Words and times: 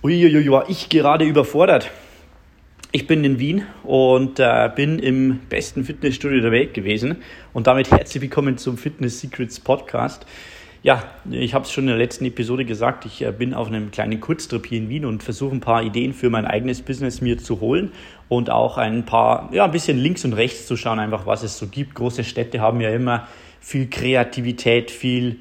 Uiuiui, 0.00 0.48
war 0.52 0.70
ich 0.70 0.88
gerade 0.88 1.24
überfordert. 1.24 1.90
Ich 2.92 3.08
bin 3.08 3.24
in 3.24 3.40
Wien 3.40 3.66
und 3.82 4.38
äh, 4.38 4.70
bin 4.72 5.00
im 5.00 5.40
besten 5.48 5.82
Fitnessstudio 5.82 6.40
der 6.40 6.52
Welt 6.52 6.72
gewesen 6.72 7.16
und 7.52 7.66
damit 7.66 7.90
herzlich 7.90 8.22
willkommen 8.22 8.58
zum 8.58 8.78
Fitness 8.78 9.18
Secrets 9.18 9.58
Podcast. 9.58 10.24
Ja, 10.84 11.02
ich 11.28 11.52
habe 11.52 11.64
es 11.64 11.72
schon 11.72 11.84
in 11.84 11.88
der 11.88 11.96
letzten 11.96 12.26
Episode 12.26 12.64
gesagt, 12.64 13.06
ich 13.06 13.22
äh, 13.22 13.32
bin 13.32 13.54
auf 13.54 13.66
einem 13.66 13.90
kleinen 13.90 14.20
Kurztrip 14.20 14.66
hier 14.66 14.78
in 14.78 14.88
Wien 14.88 15.04
und 15.04 15.24
versuche 15.24 15.56
ein 15.56 15.60
paar 15.60 15.82
Ideen 15.82 16.14
für 16.14 16.30
mein 16.30 16.46
eigenes 16.46 16.80
Business 16.80 17.20
mir 17.20 17.36
zu 17.36 17.60
holen 17.60 17.90
und 18.28 18.50
auch 18.50 18.78
ein 18.78 19.04
paar, 19.04 19.50
ja, 19.52 19.64
ein 19.64 19.72
bisschen 19.72 19.98
links 19.98 20.24
und 20.24 20.34
rechts 20.34 20.68
zu 20.68 20.76
schauen, 20.76 21.00
einfach 21.00 21.26
was 21.26 21.42
es 21.42 21.58
so 21.58 21.66
gibt. 21.66 21.96
Große 21.96 22.22
Städte 22.22 22.60
haben 22.60 22.80
ja 22.80 22.90
immer 22.90 23.26
viel 23.58 23.90
Kreativität, 23.90 24.92
viel 24.92 25.40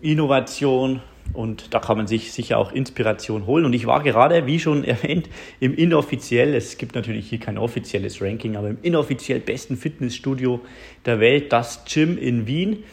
Innovation 0.00 1.02
und 1.32 1.74
da 1.74 1.80
kann 1.80 1.96
man 1.96 2.06
sich 2.06 2.32
sicher 2.32 2.58
auch 2.58 2.72
Inspiration 2.72 3.46
holen. 3.46 3.64
Und 3.64 3.72
ich 3.72 3.86
war 3.86 4.02
gerade, 4.02 4.46
wie 4.46 4.60
schon 4.60 4.84
erwähnt, 4.84 5.28
im 5.60 5.74
inoffiziell, 5.74 6.54
es 6.54 6.78
gibt 6.78 6.94
natürlich 6.94 7.28
hier 7.28 7.40
kein 7.40 7.58
offizielles 7.58 8.20
Ranking, 8.20 8.56
aber 8.56 8.68
im 8.68 8.78
inoffiziell 8.82 9.40
besten 9.40 9.76
Fitnessstudio 9.76 10.60
der 11.04 11.20
Welt, 11.20 11.52
das 11.52 11.84
Gym 11.84 12.18
in 12.18 12.46
Wien 12.46 12.84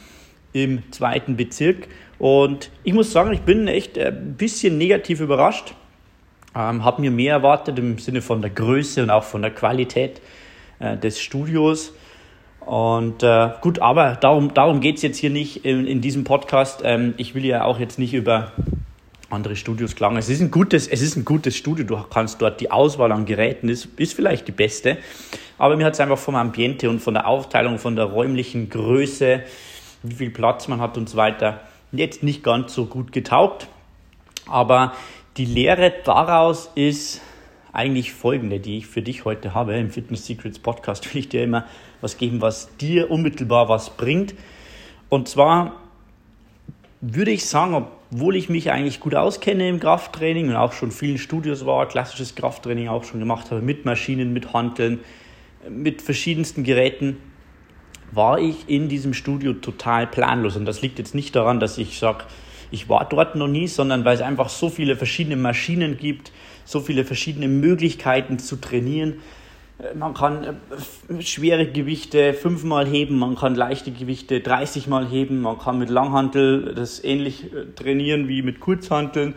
im 0.53 0.83
zweiten 0.91 1.35
Bezirk. 1.35 1.87
Und 2.19 2.71
ich 2.83 2.93
muss 2.93 3.11
sagen, 3.11 3.33
ich 3.33 3.41
bin 3.41 3.67
echt 3.67 3.97
ein 3.97 4.35
bisschen 4.35 4.77
negativ 4.77 5.21
überrascht. 5.21 5.73
Ähm, 6.53 6.83
habe 6.83 7.01
mir 7.01 7.11
mehr 7.11 7.35
erwartet 7.35 7.79
im 7.79 7.97
Sinne 7.97 8.21
von 8.21 8.41
der 8.41 8.51
Größe 8.51 9.03
und 9.03 9.09
auch 9.09 9.23
von 9.23 9.41
der 9.41 9.51
Qualität 9.51 10.21
äh, 10.79 10.97
des 10.97 11.21
Studios. 11.21 11.93
Und 12.65 13.23
äh, 13.23 13.49
gut, 13.61 13.79
aber 13.79 14.15
darum, 14.15 14.53
darum 14.53 14.81
geht 14.81 14.97
es 14.97 15.01
jetzt 15.01 15.17
hier 15.17 15.29
nicht 15.29 15.65
in, 15.65 15.87
in 15.87 16.01
diesem 16.01 16.23
Podcast. 16.23 16.81
Ähm, 16.83 17.13
ich 17.17 17.35
will 17.35 17.45
ja 17.45 17.65
auch 17.65 17.79
jetzt 17.79 17.99
nicht 17.99 18.13
über 18.13 18.51
andere 19.31 19.55
Studios 19.55 19.95
klagen. 19.95 20.17
Es 20.17 20.29
ist 20.29 20.41
ein 20.41 20.51
gutes, 20.51 20.87
es 20.87 21.01
ist 21.01 21.15
ein 21.15 21.25
gutes 21.25 21.55
Studio. 21.55 21.85
Du 21.85 21.97
kannst 22.09 22.41
dort 22.41 22.61
die 22.61 22.71
Auswahl 22.71 23.11
an 23.11 23.25
Geräten 23.25 23.69
ist, 23.69 23.87
ist 23.97 24.13
vielleicht 24.13 24.47
die 24.47 24.51
beste. 24.51 24.97
Aber 25.57 25.75
mir 25.75 25.85
hat 25.85 25.93
es 25.93 25.99
einfach 25.99 26.17
vom 26.17 26.35
Ambiente 26.35 26.89
und 26.89 26.99
von 26.99 27.13
der 27.13 27.27
Aufteilung, 27.27 27.79
von 27.79 27.95
der 27.95 28.05
räumlichen 28.05 28.69
Größe, 28.69 29.41
wie 30.03 30.15
viel 30.15 30.29
Platz 30.29 30.67
man 30.67 30.81
hat 30.81 30.97
und 30.97 31.09
so 31.09 31.17
weiter, 31.17 31.61
jetzt 31.91 32.23
nicht 32.23 32.43
ganz 32.43 32.73
so 32.73 32.85
gut 32.85 33.11
getaugt. 33.11 33.67
Aber 34.47 34.93
die 35.37 35.45
Lehre 35.45 35.93
daraus 36.03 36.71
ist 36.75 37.21
eigentlich 37.73 38.13
folgende, 38.13 38.59
die 38.59 38.77
ich 38.77 38.87
für 38.87 39.01
dich 39.01 39.25
heute 39.25 39.53
habe. 39.53 39.75
Im 39.77 39.89
Fitness 39.89 40.25
Secrets 40.25 40.59
Podcast 40.59 41.05
will 41.13 41.19
ich 41.19 41.29
dir 41.29 41.43
immer 41.43 41.65
was 42.01 42.17
geben, 42.17 42.41
was 42.41 42.75
dir 42.77 43.11
unmittelbar 43.11 43.69
was 43.69 43.91
bringt. 43.91 44.33
Und 45.09 45.27
zwar 45.27 45.77
würde 47.01 47.31
ich 47.31 47.45
sagen, 47.45 47.73
obwohl 48.11 48.35
ich 48.35 48.49
mich 48.49 48.71
eigentlich 48.71 48.99
gut 48.99 49.15
auskenne 49.15 49.67
im 49.67 49.79
Krafttraining 49.79 50.49
und 50.49 50.55
auch 50.55 50.73
schon 50.73 50.91
vielen 50.91 51.17
Studios 51.17 51.65
war, 51.65 51.87
klassisches 51.87 52.35
Krafttraining 52.35 52.87
auch 52.87 53.03
schon 53.03 53.19
gemacht 53.19 53.51
habe, 53.51 53.61
mit 53.61 53.85
Maschinen, 53.85 54.33
mit 54.33 54.53
Hanteln, 54.53 54.99
mit 55.69 56.01
verschiedensten 56.01 56.63
Geräten, 56.63 57.17
war 58.11 58.39
ich 58.39 58.67
in 58.67 58.89
diesem 58.89 59.13
Studio 59.13 59.53
total 59.53 60.05
planlos. 60.05 60.55
Und 60.55 60.65
das 60.65 60.81
liegt 60.81 60.99
jetzt 60.99 61.15
nicht 61.15 61.35
daran, 61.35 61.59
dass 61.59 61.77
ich 61.77 61.97
sage, 61.97 62.25
ich 62.71 62.89
war 62.89 63.07
dort 63.07 63.35
noch 63.35 63.47
nie, 63.47 63.67
sondern 63.67 64.05
weil 64.05 64.15
es 64.15 64.21
einfach 64.21 64.49
so 64.49 64.69
viele 64.69 64.95
verschiedene 64.95 65.35
Maschinen 65.35 65.97
gibt, 65.97 66.31
so 66.65 66.79
viele 66.79 67.03
verschiedene 67.05 67.47
Möglichkeiten 67.47 68.39
zu 68.39 68.55
trainieren. 68.55 69.15
Äh, 69.77 69.95
man 69.95 70.13
kann 70.13 70.43
äh, 70.43 71.21
schwere 71.21 71.67
Gewichte 71.67 72.33
fünfmal 72.33 72.87
heben, 72.87 73.19
man 73.19 73.35
kann 73.35 73.55
leichte 73.55 73.91
Gewichte 73.91 74.39
30 74.39 74.87
Mal 74.87 75.07
heben, 75.07 75.41
man 75.41 75.59
kann 75.59 75.77
mit 75.77 75.89
Langhantel 75.89 76.73
das 76.73 77.03
ähnlich 77.03 77.53
äh, 77.53 77.65
trainieren 77.75 78.27
wie 78.27 78.41
mit 78.41 78.59
Kurzhanteln, 78.59 79.35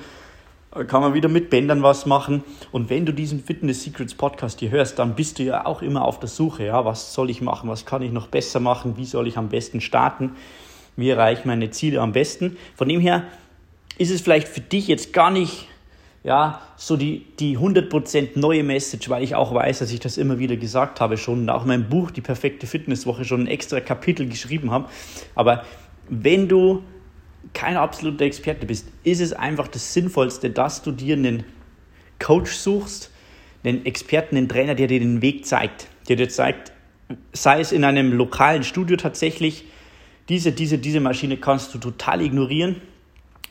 kann 0.88 1.02
man 1.02 1.14
wieder 1.14 1.28
mit 1.28 1.50
Bändern 1.50 1.84
was 1.84 2.04
machen. 2.04 2.42
Und 2.72 2.90
wenn 2.90 3.06
du 3.06 3.12
diesen 3.12 3.44
Fitness 3.44 3.84
Secrets 3.84 4.12
Podcast 4.12 4.58
hier 4.58 4.70
hörst, 4.70 4.98
dann 4.98 5.14
bist 5.14 5.38
du 5.38 5.44
ja 5.44 5.66
auch 5.66 5.82
immer 5.82 6.04
auf 6.04 6.18
der 6.18 6.28
Suche, 6.28 6.64
ja, 6.64 6.84
was 6.84 7.14
soll 7.14 7.30
ich 7.30 7.40
machen, 7.40 7.68
was 7.70 7.86
kann 7.86 8.02
ich 8.02 8.10
noch 8.10 8.26
besser 8.26 8.58
machen, 8.58 8.96
wie 8.96 9.04
soll 9.04 9.28
ich 9.28 9.38
am 9.38 9.50
besten 9.50 9.80
starten, 9.80 10.32
wie 10.96 11.10
erreiche 11.10 11.40
ich 11.40 11.46
meine 11.46 11.70
Ziele 11.70 12.00
am 12.00 12.12
besten. 12.12 12.56
Von 12.74 12.88
dem 12.88 13.00
her 13.00 13.24
ist 13.98 14.10
es 14.10 14.20
vielleicht 14.20 14.48
für 14.48 14.60
dich 14.60 14.88
jetzt 14.88 15.12
gar 15.12 15.30
nicht 15.30 15.68
ja, 16.24 16.62
so 16.76 16.96
die, 16.96 17.26
die 17.38 17.58
100% 17.58 18.38
neue 18.38 18.64
Message, 18.64 19.10
weil 19.10 19.22
ich 19.22 19.34
auch 19.34 19.54
weiß, 19.54 19.80
dass 19.80 19.92
ich 19.92 20.00
das 20.00 20.16
immer 20.16 20.38
wieder 20.38 20.56
gesagt 20.56 21.00
habe 21.00 21.18
schon 21.18 21.40
und 21.40 21.50
auch 21.50 21.62
in 21.62 21.68
meinem 21.68 21.88
Buch 21.90 22.10
Die 22.10 22.22
perfekte 22.22 22.66
Fitnesswoche 22.66 23.26
schon 23.26 23.42
ein 23.42 23.46
extra 23.46 23.80
Kapitel 23.80 24.26
geschrieben 24.26 24.70
habe. 24.70 24.88
Aber 25.34 25.64
wenn 26.08 26.48
du 26.48 26.82
kein 27.52 27.76
absoluter 27.76 28.24
Experte 28.24 28.64
bist, 28.64 28.88
ist 29.04 29.20
es 29.20 29.34
einfach 29.34 29.68
das 29.68 29.92
Sinnvollste, 29.92 30.48
dass 30.48 30.82
du 30.82 30.92
dir 30.92 31.14
einen 31.14 31.44
Coach 32.18 32.52
suchst, 32.52 33.10
einen 33.62 33.84
Experten, 33.84 34.36
einen 34.36 34.48
Trainer, 34.48 34.74
der 34.74 34.86
dir 34.86 35.00
den 35.00 35.20
Weg 35.20 35.44
zeigt, 35.44 35.88
der 36.08 36.16
dir 36.16 36.30
zeigt, 36.30 36.72
sei 37.34 37.60
es 37.60 37.70
in 37.70 37.84
einem 37.84 38.12
lokalen 38.12 38.62
Studio 38.62 38.96
tatsächlich, 38.96 39.64
diese, 40.28 40.52
diese, 40.52 40.78
diese 40.78 41.00
Maschine 41.00 41.36
kannst 41.36 41.74
du 41.74 41.78
total 41.78 42.22
ignorieren, 42.22 42.80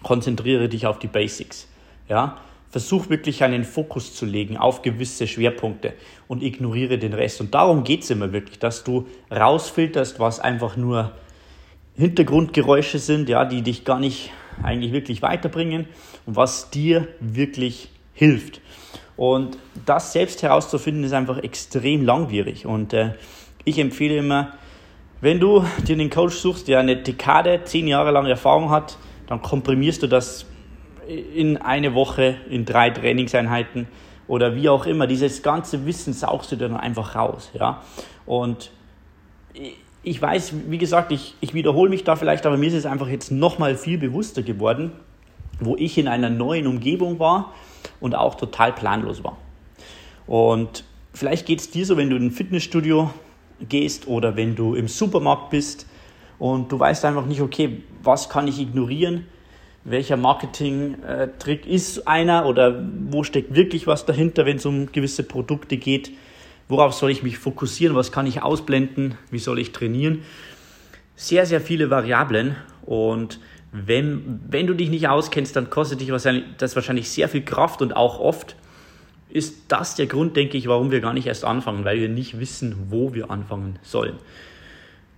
konzentriere 0.01 0.69
dich 0.69 0.85
auf 0.85 0.99
die 0.99 1.07
Basics. 1.07 1.67
Ja, 2.09 2.37
Versuch 2.73 3.07
wirklich 3.09 3.43
einen 3.43 3.65
Fokus 3.65 4.15
zu 4.15 4.25
legen 4.25 4.57
auf 4.57 4.81
gewisse 4.81 5.27
Schwerpunkte 5.27 5.93
und 6.27 6.41
ignoriere 6.41 6.97
den 6.97 7.13
Rest. 7.13 7.39
Und 7.39 7.53
darum 7.53 7.83
geht 7.83 8.01
es 8.01 8.09
immer 8.09 8.33
wirklich, 8.33 8.57
dass 8.57 8.83
du 8.83 9.05
rausfilterst, 9.29 10.19
was 10.19 10.39
einfach 10.39 10.75
nur 10.75 11.11
Hintergrundgeräusche 11.95 12.97
sind, 12.97 13.29
ja, 13.29 13.45
die 13.45 13.61
dich 13.61 13.85
gar 13.85 13.99
nicht 13.99 14.31
eigentlich 14.63 14.91
wirklich 14.91 15.21
weiterbringen 15.21 15.85
und 16.25 16.35
was 16.35 16.71
dir 16.71 17.07
wirklich 17.19 17.89
hilft. 18.15 18.59
Und 19.17 19.59
das 19.85 20.11
selbst 20.11 20.41
herauszufinden 20.41 21.03
ist 21.03 21.13
einfach 21.13 21.37
extrem 21.43 22.03
langwierig. 22.03 22.65
Und 22.65 22.93
äh, 22.93 23.11
ich 23.65 23.77
empfehle 23.77 24.17
immer, 24.17 24.53
wenn 25.23 25.39
du 25.39 25.63
dir 25.87 25.93
einen 25.93 26.09
Coach 26.09 26.35
suchst, 26.35 26.67
der 26.67 26.79
eine 26.79 26.97
Dekade, 26.97 27.61
zehn 27.63 27.87
Jahre 27.87 28.11
lang 28.11 28.25
Erfahrung 28.25 28.69
hat, 28.69 28.97
dann 29.27 29.41
komprimierst 29.41 30.03
du 30.03 30.07
das 30.07 30.45
in 31.07 31.55
eine 31.55 31.93
Woche, 31.93 32.35
in 32.49 32.65
drei 32.65 32.89
Trainingseinheiten 32.89 33.87
oder 34.27 34.53
wie 34.57 34.67
auch 34.67 34.85
immer. 34.85 35.07
Dieses 35.07 35.41
ganze 35.41 35.85
Wissen 35.85 36.11
saugst 36.11 36.51
du 36.51 36.57
dann 36.57 36.75
einfach 36.75 37.15
raus. 37.15 37.51
Ja? 37.57 37.81
Und 38.25 38.71
ich 40.03 40.21
weiß, 40.21 40.55
wie 40.67 40.77
gesagt, 40.77 41.13
ich, 41.13 41.35
ich 41.39 41.53
wiederhole 41.53 41.89
mich 41.89 42.03
da 42.03 42.17
vielleicht, 42.17 42.45
aber 42.45 42.57
mir 42.57 42.67
ist 42.67 42.73
es 42.73 42.85
einfach 42.85 43.07
jetzt 43.07 43.31
nochmal 43.31 43.77
viel 43.77 43.97
bewusster 43.97 44.41
geworden, 44.41 44.91
wo 45.61 45.77
ich 45.77 45.97
in 45.97 46.09
einer 46.09 46.29
neuen 46.29 46.67
Umgebung 46.67 47.19
war 47.19 47.53
und 48.01 48.13
auch 48.13 48.35
total 48.35 48.73
planlos 48.73 49.23
war. 49.23 49.37
Und 50.27 50.83
vielleicht 51.13 51.45
geht 51.45 51.61
es 51.61 51.71
dir 51.71 51.85
so, 51.85 51.95
wenn 51.95 52.09
du 52.09 52.17
in 52.17 52.25
ein 52.25 52.31
Fitnessstudio 52.31 53.09
gehst 53.69 54.07
oder 54.07 54.35
wenn 54.35 54.55
du 54.55 54.75
im 54.75 54.87
Supermarkt 54.87 55.49
bist 55.49 55.87
und 56.39 56.71
du 56.71 56.79
weißt 56.79 57.05
einfach 57.05 57.25
nicht, 57.25 57.41
okay, 57.41 57.83
was 58.01 58.29
kann 58.29 58.47
ich 58.47 58.59
ignorieren, 58.59 59.25
welcher 59.85 60.17
Marketing-Trick 60.17 61.65
ist 61.65 62.07
einer 62.07 62.45
oder 62.45 62.83
wo 63.09 63.23
steckt 63.23 63.55
wirklich 63.55 63.87
was 63.87 64.05
dahinter, 64.05 64.45
wenn 64.45 64.57
es 64.57 64.65
um 64.65 64.91
gewisse 64.91 65.23
Produkte 65.23 65.77
geht. 65.77 66.11
Worauf 66.69 66.93
soll 66.93 67.11
ich 67.11 67.23
mich 67.23 67.37
fokussieren? 67.37 67.95
Was 67.95 68.11
kann 68.11 68.25
ich 68.25 68.41
ausblenden? 68.41 69.15
Wie 69.29 69.39
soll 69.39 69.59
ich 69.59 69.73
trainieren? 69.73 70.23
Sehr, 71.15 71.45
sehr 71.45 71.59
viele 71.59 71.89
Variablen. 71.89 72.55
Und 72.85 73.39
wenn, 73.73 74.39
wenn 74.47 74.67
du 74.67 74.73
dich 74.73 74.89
nicht 74.89 75.07
auskennst, 75.09 75.55
dann 75.55 75.69
kostet 75.69 75.99
dich 75.99 76.11
wahrscheinlich, 76.11 76.45
das 76.57 76.75
wahrscheinlich 76.75 77.09
sehr 77.09 77.27
viel 77.27 77.43
Kraft 77.43 77.81
und 77.81 77.95
auch 77.95 78.19
oft 78.19 78.55
ist 79.33 79.63
das 79.67 79.95
der 79.95 80.05
Grund, 80.05 80.35
denke 80.37 80.57
ich, 80.57 80.67
warum 80.67 80.91
wir 80.91 81.01
gar 81.01 81.13
nicht 81.13 81.25
erst 81.25 81.43
anfangen, 81.43 81.83
weil 81.85 81.99
wir 81.99 82.07
nicht 82.07 82.39
wissen, 82.39 82.75
wo 82.89 83.15
wir 83.15 83.31
anfangen 83.31 83.79
sollen. 83.81 84.17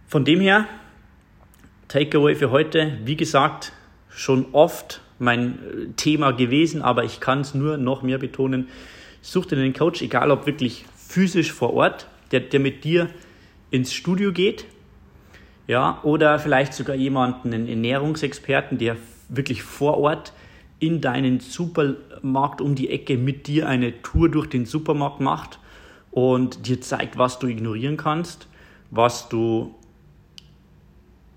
Von 0.08 0.24
dem 0.24 0.40
her, 0.40 0.68
Takeaway 1.90 2.36
für 2.36 2.50
heute, 2.50 2.98
wie 3.04 3.18
gesagt, 3.18 3.74
schon 4.09 4.48
oft 4.54 5.02
mein 5.20 5.59
äh, 5.59 5.88
Thema 5.98 6.31
gewesen, 6.31 6.81
aber 6.81 7.04
ich 7.04 7.20
kann 7.20 7.42
es 7.42 7.54
nur 7.54 7.75
noch 7.78 8.04
mehr 8.04 8.18
betonen. 8.18 8.69
Such 9.22 9.48
dir 9.48 9.57
einen 9.57 9.74
Coach, 9.74 10.01
egal 10.01 10.31
ob 10.31 10.45
wirklich 10.45 10.86
physisch 10.95 11.51
vor 11.51 11.74
Ort, 11.74 12.07
der, 12.31 12.39
der 12.39 12.62
mit 12.62 12.86
dir 12.86 13.10
ins 13.69 13.94
Studio 13.94 14.31
geht, 14.31 14.66
ja, 15.68 16.00
oder 16.04 16.39
vielleicht 16.39 16.74
sogar 16.74 16.95
jemanden, 16.95 17.54
einen 17.54 17.68
Ernährungsexperten, 17.68 18.78
der 18.78 18.95
wirklich 19.28 19.63
vor 19.63 19.98
Ort 19.98 20.31
in 20.80 21.01
deinen 21.01 21.39
Supermarkt 21.39 22.62
um 22.62 22.75
die 22.75 22.89
Ecke 22.89 23.18
mit 23.18 23.48
dir 23.48 23.68
eine 23.68 24.01
Tour 24.01 24.30
durch 24.30 24.48
den 24.48 24.66
Supermarkt 24.66 25.22
macht 25.22 25.60
und 26.12 26.68
dir 26.68 26.81
zeigt, 26.81 27.18
was 27.18 27.39
du 27.39 27.48
ignorieren 27.48 27.98
kannst, 27.98 28.48
was 28.92 29.30
du 29.30 29.75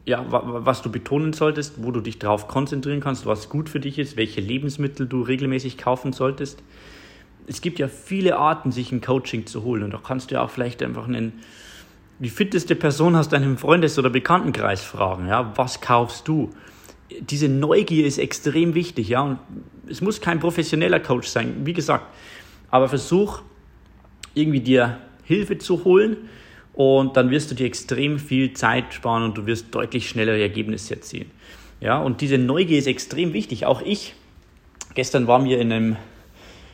ja, 0.08 0.24
was 0.30 0.80
du 0.80 0.90
betonen 0.90 1.34
solltest, 1.34 1.84
wo 1.84 1.90
du 1.90 2.00
dich 2.00 2.18
darauf 2.18 2.48
konzentrieren 2.48 3.00
kannst, 3.00 3.26
was 3.26 3.50
gut 3.50 3.68
für 3.68 3.78
dich 3.78 3.98
ist, 3.98 4.16
welche 4.16 4.40
Lebensmittel 4.40 5.06
du 5.06 5.20
regelmäßig 5.20 5.76
kaufen 5.76 6.14
solltest. 6.14 6.62
Es 7.46 7.60
gibt 7.60 7.78
ja 7.78 7.88
viele 7.88 8.38
Arten, 8.38 8.72
sich 8.72 8.90
ein 8.90 9.02
Coaching 9.02 9.44
zu 9.44 9.64
holen 9.64 9.82
und 9.82 9.92
da 9.92 10.00
kannst 10.02 10.30
du 10.30 10.36
ja 10.36 10.42
auch 10.42 10.50
vielleicht 10.50 10.82
einfach 10.82 11.06
einen, 11.06 11.34
die 12.20 12.30
fitteste 12.30 12.74
Person 12.74 13.16
aus 13.16 13.28
deinem 13.28 13.58
Freundes- 13.58 13.98
oder 13.98 14.08
Bekanntenkreis 14.08 14.82
fragen, 14.82 15.28
ja, 15.28 15.52
was 15.56 15.82
kaufst 15.82 16.26
du? 16.26 16.50
Diese 17.20 17.48
Neugier 17.48 18.06
ist 18.06 18.18
extrem 18.18 18.74
wichtig, 18.74 19.08
ja. 19.08 19.22
Und 19.22 19.38
es 19.88 20.00
muss 20.00 20.20
kein 20.20 20.40
professioneller 20.40 21.00
Coach 21.00 21.28
sein, 21.28 21.54
wie 21.64 21.72
gesagt. 21.72 22.06
Aber 22.70 22.88
versuch 22.88 23.42
irgendwie 24.34 24.60
dir 24.60 24.98
Hilfe 25.24 25.58
zu 25.58 25.84
holen 25.84 26.16
und 26.74 27.16
dann 27.16 27.30
wirst 27.30 27.50
du 27.50 27.54
dir 27.54 27.66
extrem 27.66 28.18
viel 28.18 28.52
Zeit 28.52 28.94
sparen 28.94 29.22
und 29.24 29.36
du 29.36 29.46
wirst 29.46 29.74
deutlich 29.74 30.08
schnellere 30.08 30.40
Ergebnisse 30.40 30.94
erzielen. 30.94 31.30
Ja, 31.80 31.98
und 31.98 32.20
diese 32.20 32.38
Neugier 32.38 32.78
ist 32.78 32.86
extrem 32.86 33.32
wichtig. 33.32 33.66
Auch 33.66 33.82
ich, 33.82 34.14
gestern 34.94 35.26
waren 35.26 35.44
wir 35.44 35.60
in 35.60 35.72
einem, 35.72 35.96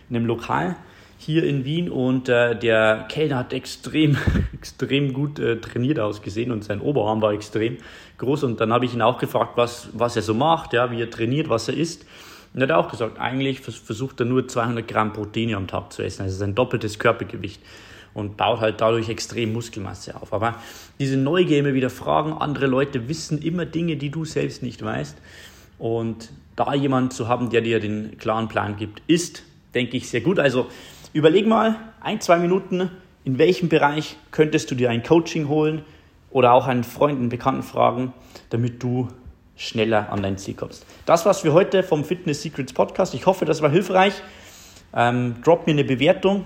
in 0.08 0.16
einem 0.16 0.26
Lokal 0.26 0.76
hier 1.18 1.44
in 1.44 1.64
Wien 1.64 1.90
und 1.90 2.28
äh, 2.28 2.58
der 2.58 3.06
Kellner 3.08 3.38
hat 3.38 3.52
extrem, 3.52 4.16
extrem 4.64 5.12
gut 5.12 5.38
äh, 5.38 5.60
trainiert 5.60 6.00
ausgesehen 6.00 6.50
und 6.50 6.64
sein 6.64 6.80
Oberarm 6.80 7.20
war 7.20 7.32
extrem 7.32 7.76
groß 8.16 8.44
und 8.44 8.60
dann 8.60 8.72
habe 8.72 8.86
ich 8.86 8.94
ihn 8.94 9.02
auch 9.02 9.18
gefragt, 9.18 9.52
was, 9.56 9.90
was 9.92 10.16
er 10.16 10.22
so 10.22 10.32
macht, 10.32 10.72
ja, 10.72 10.90
wie 10.90 11.02
er 11.02 11.10
trainiert, 11.10 11.50
was 11.50 11.68
er 11.68 11.76
isst. 11.76 12.06
Und 12.54 12.62
er 12.62 12.68
hat 12.68 12.84
auch 12.86 12.90
gesagt, 12.90 13.18
eigentlich 13.18 13.60
versucht 13.60 14.20
er 14.20 14.26
nur 14.26 14.48
200 14.48 14.88
Gramm 14.88 15.12
Proteine 15.12 15.56
am 15.56 15.66
Tag 15.66 15.92
zu 15.92 16.02
essen, 16.02 16.22
also 16.22 16.38
sein 16.38 16.54
doppeltes 16.54 16.98
Körpergewicht 16.98 17.60
und 18.14 18.38
baut 18.38 18.60
halt 18.60 18.80
dadurch 18.80 19.10
extrem 19.10 19.52
Muskelmasse 19.52 20.18
auf. 20.18 20.32
Aber 20.32 20.54
diese 20.98 21.18
Neugier 21.18 21.58
immer 21.58 21.74
wieder 21.74 21.90
fragen, 21.90 22.32
andere 22.32 22.66
Leute 22.66 23.06
wissen 23.06 23.42
immer 23.42 23.66
Dinge, 23.66 23.96
die 23.96 24.08
du 24.08 24.24
selbst 24.24 24.62
nicht 24.62 24.82
weißt. 24.82 25.18
Und 25.78 26.30
da 26.56 26.72
jemand 26.72 27.12
zu 27.12 27.28
haben, 27.28 27.50
der 27.50 27.60
dir 27.60 27.80
den 27.80 28.16
klaren 28.16 28.48
Plan 28.48 28.76
gibt, 28.78 29.02
ist, 29.08 29.42
denke 29.74 29.98
ich, 29.98 30.08
sehr 30.08 30.22
gut. 30.22 30.38
Also 30.38 30.68
überleg 31.12 31.46
mal 31.46 31.76
ein, 32.00 32.22
zwei 32.22 32.38
Minuten, 32.38 32.88
in 33.24 33.38
welchem 33.38 33.68
Bereich 33.68 34.16
könntest 34.30 34.70
du 34.70 34.74
dir 34.74 34.90
ein 34.90 35.02
Coaching 35.02 35.48
holen 35.48 35.82
oder 36.30 36.52
auch 36.52 36.66
einen 36.66 36.84
Freund, 36.84 37.18
einen 37.18 37.28
Bekannten 37.28 37.62
fragen, 37.62 38.12
damit 38.50 38.82
du 38.82 39.08
schneller 39.56 40.10
an 40.10 40.22
dein 40.22 40.36
Ziel 40.36 40.54
kommst. 40.54 40.84
Das 41.06 41.24
war's 41.26 41.40
für 41.40 41.52
heute 41.52 41.82
vom 41.82 42.04
Fitness 42.04 42.42
Secrets 42.42 42.72
Podcast. 42.72 43.14
Ich 43.14 43.26
hoffe, 43.26 43.44
das 43.44 43.62
war 43.62 43.70
hilfreich. 43.70 44.14
Ähm, 44.94 45.36
drop 45.42 45.66
mir 45.66 45.72
eine 45.72 45.84
Bewertung. 45.84 46.44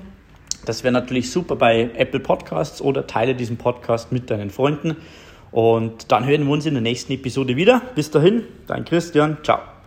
Das 0.64 0.84
wäre 0.84 0.92
natürlich 0.92 1.30
super 1.30 1.56
bei 1.56 1.90
Apple 1.96 2.20
Podcasts 2.20 2.82
oder 2.82 3.06
teile 3.06 3.34
diesen 3.34 3.56
Podcast 3.56 4.12
mit 4.12 4.30
deinen 4.30 4.50
Freunden. 4.50 4.96
Und 5.50 6.12
dann 6.12 6.26
hören 6.26 6.44
wir 6.44 6.52
uns 6.52 6.66
in 6.66 6.74
der 6.74 6.82
nächsten 6.82 7.12
Episode 7.12 7.56
wieder. 7.56 7.80
Bis 7.94 8.10
dahin, 8.10 8.44
dein 8.66 8.84
Christian. 8.84 9.38
Ciao. 9.42 9.77